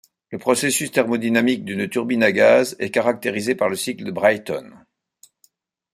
Le 0.31 0.39
processus 0.39 0.89
thermodynamique 0.91 1.63
d'une 1.63 1.87
turbine 1.87 2.23
à 2.23 2.31
gaz 2.31 2.75
est 2.79 2.89
caractérisé 2.89 3.53
par 3.53 3.69
le 3.69 3.75
cycle 3.75 4.03
de 4.03 4.09
Brayton. 4.09 4.71